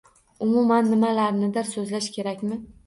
Umuman, 0.45 0.89
nimalarnidir 0.95 1.71
so’zlash 1.77 2.13
kerakmi? 2.19 2.65